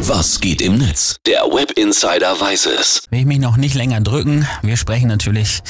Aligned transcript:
Was 0.00 0.40
geht 0.40 0.62
im 0.62 0.78
Netz? 0.78 1.16
Der 1.26 1.42
Web 1.42 1.72
Insider 1.72 2.40
weiß 2.40 2.66
es. 2.66 3.02
Will 3.10 3.18
ich 3.18 3.26
mich 3.26 3.40
noch 3.40 3.56
nicht 3.56 3.74
länger 3.74 4.00
drücken. 4.00 4.46
Wir 4.62 4.76
sprechen 4.76 5.08
natürlich 5.08 5.60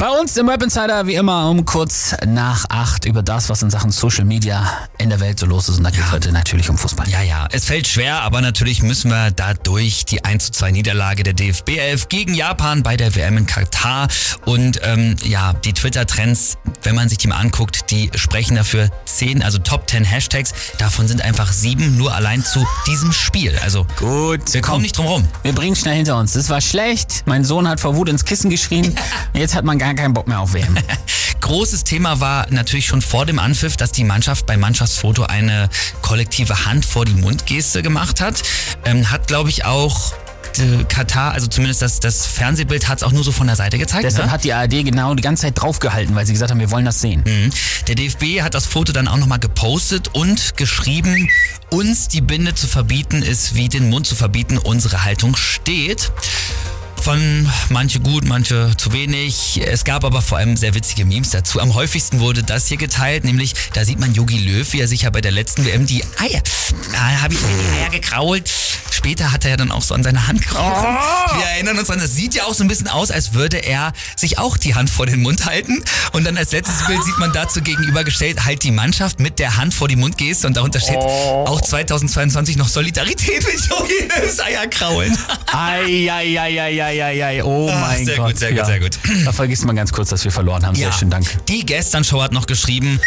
bei 0.00 0.08
uns 0.08 0.34
im 0.38 0.46
Web 0.46 0.62
Insider 0.62 1.06
wie 1.06 1.14
immer 1.14 1.50
um 1.50 1.66
kurz 1.66 2.16
nach 2.26 2.64
acht 2.70 3.04
über 3.04 3.22
das, 3.22 3.50
was 3.50 3.62
in 3.62 3.68
Sachen 3.68 3.90
Social 3.90 4.24
Media 4.24 4.66
in 4.96 5.10
der 5.10 5.20
Welt 5.20 5.38
so 5.38 5.44
los 5.44 5.68
ist. 5.68 5.76
Und 5.76 5.84
da 5.84 5.90
geht 5.90 6.00
es 6.00 6.10
heute 6.10 6.32
natürlich 6.32 6.70
um 6.70 6.78
Fußball. 6.78 7.06
Ja, 7.10 7.20
ja, 7.20 7.46
es 7.52 7.66
fällt 7.66 7.86
schwer, 7.86 8.22
aber 8.22 8.40
natürlich 8.40 8.82
müssen 8.82 9.10
wir 9.10 9.30
da 9.30 9.52
durch 9.52 10.06
die 10.06 10.24
1 10.24 10.46
zu 10.46 10.52
2 10.52 10.70
Niederlage 10.70 11.22
der 11.22 11.34
DFB 11.34 11.76
11 11.76 12.08
gegen 12.08 12.32
Japan 12.32 12.82
bei 12.82 12.96
der 12.96 13.14
WM 13.14 13.36
in 13.36 13.44
Katar. 13.44 14.08
Und 14.46 14.80
ähm, 14.84 15.16
ja, 15.22 15.52
die 15.52 15.74
Twitter-Trends, 15.74 16.56
wenn 16.82 16.94
man 16.94 17.10
sich 17.10 17.18
die 17.18 17.28
mal 17.28 17.36
anguckt, 17.36 17.90
die 17.90 18.10
sprechen 18.14 18.56
dafür 18.56 18.88
zehn, 19.04 19.42
also 19.42 19.58
Top 19.58 19.90
10 19.90 20.04
Hashtags. 20.04 20.54
Davon 20.78 21.08
sind 21.08 21.20
einfach 21.20 21.52
sieben 21.52 21.98
nur 21.98 22.14
allein 22.14 22.42
zu 22.42 22.66
diesem 22.86 23.12
Spiel. 23.12 23.58
Also 23.62 23.86
Gut, 23.98 24.54
wir 24.54 24.62
kommen 24.62 24.80
nicht 24.80 24.96
drum 24.96 25.06
rum. 25.06 25.28
Wir 25.42 25.52
bringen 25.52 25.76
schnell 25.76 25.96
hinter 25.96 26.16
uns. 26.16 26.32
Das 26.32 26.48
war 26.48 26.62
schlecht. 26.62 27.24
Mein 27.26 27.44
Sohn 27.44 27.68
hat 27.68 27.80
vor 27.80 27.96
Wut 27.96 28.08
ins 28.08 28.24
Kissen 28.24 28.48
geschrien. 28.48 28.94
Jetzt 29.34 29.54
hat 29.54 29.66
man 29.66 29.78
gar 29.78 29.89
keinen 29.94 30.14
Bock 30.14 30.28
mehr 30.28 30.40
auf 30.40 30.52
WM. 30.52 30.76
Großes 31.40 31.84
Thema 31.84 32.20
war 32.20 32.46
natürlich 32.50 32.86
schon 32.86 33.02
vor 33.02 33.26
dem 33.26 33.38
Anpfiff, 33.38 33.76
dass 33.76 33.92
die 33.92 34.04
Mannschaft 34.04 34.46
beim 34.46 34.60
Mannschaftsfoto 34.60 35.24
eine 35.24 35.68
kollektive 36.02 36.66
Hand 36.66 36.84
vor 36.84 37.04
die 37.04 37.14
Mundgeste 37.14 37.82
gemacht 37.82 38.20
hat. 38.20 38.42
Ähm, 38.84 39.10
hat, 39.10 39.26
glaube 39.26 39.48
ich, 39.48 39.64
auch 39.64 40.12
äh, 40.58 40.84
Katar, 40.84 41.32
also 41.32 41.46
zumindest 41.46 41.82
das, 41.82 42.00
das 42.00 42.26
Fernsehbild 42.26 42.88
hat 42.88 42.98
es 42.98 43.04
auch 43.04 43.12
nur 43.12 43.24
so 43.24 43.32
von 43.32 43.46
der 43.46 43.56
Seite 43.56 43.78
gezeigt. 43.78 44.04
Deshalb 44.04 44.26
ne? 44.26 44.32
hat 44.32 44.44
die 44.44 44.52
ARD 44.52 44.84
genau 44.84 45.14
die 45.14 45.22
ganze 45.22 45.42
Zeit 45.42 45.60
draufgehalten, 45.60 46.14
weil 46.14 46.26
sie 46.26 46.32
gesagt 46.32 46.50
haben, 46.50 46.60
wir 46.60 46.70
wollen 46.70 46.84
das 46.84 47.00
sehen. 47.00 47.22
Mhm. 47.26 47.50
Der 47.88 47.94
DFB 47.94 48.42
hat 48.42 48.54
das 48.54 48.66
Foto 48.66 48.92
dann 48.92 49.08
auch 49.08 49.16
nochmal 49.16 49.38
gepostet 49.38 50.08
und 50.08 50.56
geschrieben, 50.56 51.28
uns 51.70 52.08
die 52.08 52.20
Binde 52.20 52.54
zu 52.54 52.66
verbieten 52.66 53.22
ist 53.22 53.54
wie 53.54 53.68
den 53.68 53.88
Mund 53.88 54.06
zu 54.06 54.14
verbieten, 54.14 54.58
unsere 54.58 55.04
Haltung 55.04 55.36
steht. 55.36 56.10
Von 57.02 57.50
manche 57.70 57.98
gut, 57.98 58.26
manche 58.26 58.76
zu 58.76 58.92
wenig. 58.92 59.60
Es 59.64 59.84
gab 59.84 60.04
aber 60.04 60.20
vor 60.20 60.36
allem 60.36 60.56
sehr 60.56 60.74
witzige 60.74 61.06
Memes 61.06 61.30
dazu. 61.30 61.58
Am 61.58 61.74
häufigsten 61.74 62.20
wurde 62.20 62.42
das 62.42 62.66
hier 62.66 62.76
geteilt, 62.76 63.24
nämlich 63.24 63.54
da 63.72 63.84
sieht 63.86 63.98
man 63.98 64.12
Yogi 64.12 64.38
Löw, 64.38 64.70
wie 64.72 64.80
er 64.80 64.88
sich 64.88 65.02
ja 65.02 65.10
bei 65.10 65.22
der 65.22 65.32
letzten 65.32 65.64
WM 65.64 65.86
die 65.86 66.04
Eier, 66.18 66.42
da 66.92 67.22
habe 67.22 67.32
ich 67.32 67.40
die 67.40 67.80
Eier 67.80 67.90
gekrault. 67.90 68.50
Später 69.00 69.32
hat 69.32 69.44
er 69.46 69.52
ja 69.52 69.56
dann 69.56 69.70
auch 69.72 69.80
so 69.80 69.94
an 69.94 70.02
seine 70.02 70.26
Hand 70.26 70.42
gekrault. 70.42 70.76
Wir 71.38 71.46
erinnern 71.54 71.78
uns 71.78 71.88
an, 71.88 71.98
das 71.98 72.14
sieht 72.14 72.34
ja 72.34 72.44
auch 72.44 72.52
so 72.52 72.62
ein 72.62 72.68
bisschen 72.68 72.86
aus, 72.86 73.10
als 73.10 73.32
würde 73.32 73.56
er 73.56 73.94
sich 74.14 74.38
auch 74.38 74.58
die 74.58 74.74
Hand 74.74 74.90
vor 74.90 75.06
den 75.06 75.22
Mund 75.22 75.46
halten. 75.46 75.82
Und 76.12 76.24
dann 76.24 76.36
als 76.36 76.52
letztes 76.52 76.86
Bild 76.86 77.02
sieht 77.02 77.16
man 77.18 77.32
dazu 77.32 77.62
gegenübergestellt 77.62 78.44
halt 78.44 78.62
die 78.62 78.70
Mannschaft 78.70 79.18
mit 79.18 79.38
der 79.38 79.56
Hand 79.56 79.72
vor 79.72 79.88
die 79.88 79.96
Mundgeste 79.96 80.46
und 80.46 80.54
darunter 80.58 80.80
steht 80.80 80.98
auch 80.98 81.62
2022 81.62 82.58
noch 82.58 82.68
Solidarität 82.68 83.42
mit 83.46 83.70
Yogi 83.70 84.06
Löws 84.20 84.38
Eier 84.38 84.66
kraulen. 84.66 85.16
Eieieiei, 85.50 87.42
oh 87.42 87.70
mein 87.72 88.04
sehr 88.04 88.16
Gott. 88.18 88.32
gut, 88.32 88.38
sehr 88.38 88.52
gut, 88.52 88.66
sehr 88.66 88.80
gut. 88.80 88.98
Da 89.24 89.32
vergisst 89.32 89.64
man 89.64 89.76
ganz 89.76 89.92
kurz, 89.92 90.10
dass 90.10 90.22
wir 90.24 90.32
verloren 90.32 90.66
haben. 90.66 90.74
Sehr 90.74 90.88
Ja. 90.88 90.92
schön, 90.92 91.08
Dank. 91.08 91.26
Die 91.48 91.64
Gestern-Show 91.64 92.20
hat 92.20 92.32
noch 92.32 92.44
geschrieben, 92.46 93.00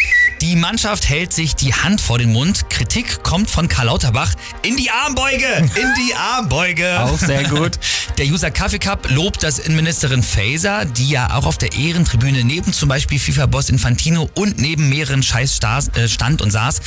die 0.44 0.58
Mannschaft 0.58 1.08
hält 1.08 1.32
sich 1.32 1.56
die 1.56 1.74
Hand 1.74 2.02
vor 2.02 2.18
den 2.18 2.34
Mund. 2.34 2.70
Kritik 2.70 3.24
kommt 3.24 3.50
von 3.50 3.70
Karl 3.70 3.86
Lauterbach. 3.86 4.34
In 4.62 4.76
die 4.76 4.92
Armbeuge! 4.92 5.46
In 5.76 5.94
die 5.98 6.14
Armbeuge! 6.36 7.00
Auch 7.00 7.18
sehr 7.18 7.46
gut. 7.46 7.80
Der 8.18 8.26
User 8.28 8.52
Kaffee 8.52 8.78
Cup 8.78 9.10
lobt 9.10 9.42
das 9.42 9.58
Innenministerin 9.58 10.22
Faeser, 10.22 10.84
die 10.86 11.10
ja 11.10 11.34
auch 11.34 11.46
auf 11.46 11.58
der 11.58 11.74
Ehrentribüne 11.74 12.44
neben 12.44 12.72
zum 12.74 12.90
Beispiel 12.90 13.18
FIFA-Boss 13.20 13.70
Infantino 13.70 14.30
und 14.36 14.60
neben 14.60 14.90
mehreren 14.90 15.24
Scheiß 15.24 15.56
sta- 15.56 15.80
äh, 15.96 16.08
stand 16.10 16.42
und 16.42 16.52
saß. 16.52 16.82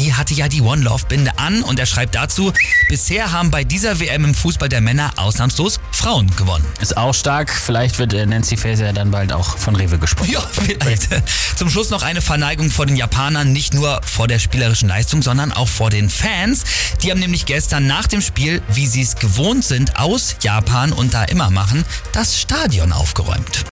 Die 0.00 0.14
hatte 0.14 0.32
ja 0.32 0.48
die 0.48 0.62
One 0.62 0.82
Love 0.82 1.04
Binde 1.10 1.30
an 1.36 1.62
und 1.62 1.78
er 1.78 1.84
schreibt 1.84 2.14
dazu, 2.14 2.54
bisher 2.88 3.32
haben 3.32 3.50
bei 3.50 3.64
dieser 3.64 4.00
WM 4.00 4.24
im 4.24 4.34
Fußball 4.34 4.70
der 4.70 4.80
Männer 4.80 5.12
ausnahmslos 5.16 5.78
Frauen 5.92 6.34
gewonnen. 6.36 6.64
Ist 6.80 6.96
auch 6.96 7.12
stark. 7.12 7.50
Vielleicht 7.50 7.98
wird 7.98 8.14
äh, 8.14 8.24
Nancy 8.24 8.56
Faeser 8.56 8.86
ja 8.86 8.92
dann 8.94 9.10
bald 9.10 9.30
auch 9.30 9.58
von 9.58 9.76
Rewe 9.76 9.98
gesprochen. 9.98 10.30
Ja, 10.30 10.40
vielleicht. 10.52 11.10
Zum 11.54 11.68
Schluss 11.68 11.90
noch 11.90 12.02
eine 12.02 12.22
Verneigung 12.22 12.70
vor 12.70 12.86
den 12.86 12.96
Japanern, 12.96 13.52
nicht 13.52 13.74
nur 13.74 14.00
vor 14.02 14.26
der 14.26 14.38
spielerischen 14.38 14.88
Leistung, 14.88 15.20
sondern 15.20 15.52
auch 15.52 15.68
vor 15.68 15.90
den 15.90 16.08
Fans. 16.08 16.64
Die 17.02 17.10
haben 17.10 17.20
nämlich 17.20 17.44
gestern 17.44 17.86
nach 17.86 18.06
dem 18.06 18.22
Spiel, 18.22 18.62
wie 18.68 18.86
sie 18.86 19.02
es 19.02 19.16
gewohnt 19.16 19.66
sind, 19.66 19.98
aus 19.98 20.36
Japan 20.40 20.92
und 20.94 21.12
da 21.12 21.24
immer 21.24 21.50
machen, 21.50 21.84
das 22.12 22.40
Stadion 22.40 22.92
aufgeräumt. 22.92 23.66